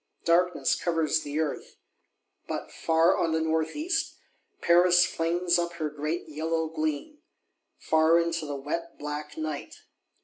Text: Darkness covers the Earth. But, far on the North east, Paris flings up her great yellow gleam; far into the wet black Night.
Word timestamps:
Darkness 0.25 0.73
covers 0.73 1.21
the 1.21 1.39
Earth. 1.39 1.75
But, 2.47 2.71
far 2.71 3.15
on 3.15 3.33
the 3.33 3.39
North 3.39 3.75
east, 3.75 4.15
Paris 4.59 5.05
flings 5.05 5.59
up 5.59 5.73
her 5.73 5.91
great 5.91 6.23
yellow 6.27 6.69
gleam; 6.69 7.19
far 7.77 8.17
into 8.17 8.47
the 8.47 8.55
wet 8.55 8.97
black 8.97 9.37
Night. 9.37 9.75